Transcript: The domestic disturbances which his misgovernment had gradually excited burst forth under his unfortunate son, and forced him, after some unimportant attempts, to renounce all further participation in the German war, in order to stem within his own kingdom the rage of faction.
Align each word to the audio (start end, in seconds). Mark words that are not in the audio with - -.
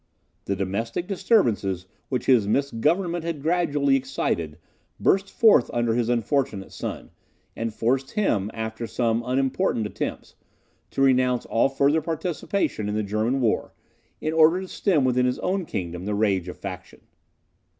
The 0.45 0.55
domestic 0.55 1.05
disturbances 1.07 1.85
which 2.09 2.25
his 2.25 2.47
misgovernment 2.47 3.23
had 3.23 3.43
gradually 3.43 3.95
excited 3.95 4.57
burst 4.99 5.29
forth 5.29 5.69
under 5.75 5.93
his 5.93 6.09
unfortunate 6.09 6.71
son, 6.71 7.11
and 7.55 7.71
forced 7.71 8.09
him, 8.13 8.49
after 8.51 8.87
some 8.87 9.21
unimportant 9.23 9.85
attempts, 9.85 10.33
to 10.89 11.03
renounce 11.03 11.45
all 11.45 11.69
further 11.69 12.01
participation 12.01 12.89
in 12.89 12.95
the 12.95 13.03
German 13.03 13.41
war, 13.41 13.75
in 14.19 14.33
order 14.33 14.59
to 14.61 14.67
stem 14.67 15.05
within 15.05 15.27
his 15.27 15.37
own 15.37 15.65
kingdom 15.67 16.05
the 16.05 16.15
rage 16.15 16.47
of 16.47 16.57
faction. 16.57 17.01